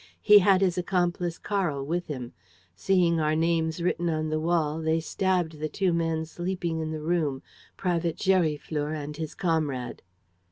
[0.23, 2.33] He had his accomplice Karl with him.
[2.75, 7.03] Seeing our names written on the wall, they stabbed the two men sleeping in the
[7.03, 7.43] room,
[7.77, 10.01] Private Gériflour and his comrade."